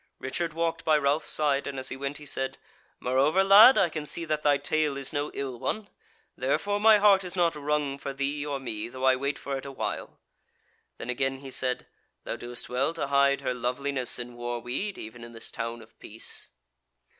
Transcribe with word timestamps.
Richard 0.17 0.55
walked 0.55 0.83
by 0.83 0.97
Ralph's 0.97 1.29
side, 1.29 1.67
and 1.67 1.77
as 1.77 1.89
he 1.89 1.95
went 1.95 2.17
he 2.17 2.25
said: 2.25 2.57
"Moreover, 2.99 3.43
lad, 3.43 3.77
I 3.77 3.87
can 3.87 4.07
see 4.07 4.25
that 4.25 4.41
thy 4.41 4.57
tale 4.57 4.97
is 4.97 5.13
no 5.13 5.29
ill 5.35 5.59
one; 5.59 5.89
therefore 6.35 6.79
my 6.79 6.97
heart 6.97 7.23
is 7.23 7.35
not 7.35 7.53
wrung 7.55 7.99
for 7.99 8.11
thee 8.11 8.43
or 8.43 8.59
me, 8.59 8.87
though 8.87 9.03
I 9.03 9.15
wait 9.15 9.37
for 9.37 9.55
it 9.57 9.65
a 9.67 9.71
while." 9.71 10.17
Then 10.97 11.11
again 11.11 11.41
he 11.41 11.51
said: 11.51 11.85
"Thou 12.23 12.35
doest 12.35 12.67
well 12.67 12.95
to 12.95 13.05
hide 13.09 13.41
her 13.41 13.53
loveliness 13.53 14.17
in 14.17 14.33
war 14.35 14.59
weed 14.59 14.97
even 14.97 15.23
in 15.23 15.33
this 15.33 15.51
town 15.51 15.83
of 15.83 15.99
peace." 15.99 16.49